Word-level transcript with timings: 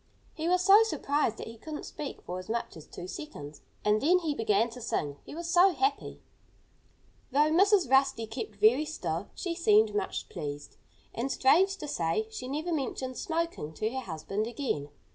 He 0.33 0.49
was 0.49 0.63
so 0.63 0.81
surprised 0.81 1.37
that 1.37 1.45
he 1.47 1.59
couldn't 1.59 1.85
speak 1.85 2.23
for 2.23 2.39
as 2.39 2.49
much 2.49 2.75
as 2.75 2.87
two 2.87 3.07
seconds. 3.07 3.61
And 3.85 4.01
then 4.01 4.17
he 4.17 4.33
began 4.33 4.67
to 4.71 4.81
sing 4.81 5.17
he 5.25 5.35
was 5.35 5.47
so 5.47 5.73
happy. 5.73 6.23
Though 7.29 7.51
Mrs. 7.51 7.87
Rusty 7.87 8.25
kept 8.25 8.55
very 8.55 8.83
still, 8.85 9.29
she 9.35 9.53
seemed 9.53 9.93
much 9.93 10.27
pleased. 10.27 10.77
And, 11.13 11.31
strange 11.31 11.77
to 11.77 11.87
say, 11.87 12.27
she 12.31 12.47
never 12.47 12.73
mentioned 12.73 13.15
smoking 13.19 13.73
to 13.73 13.91
her 13.91 13.99
husband 13.99 14.47
again. 14.47 14.89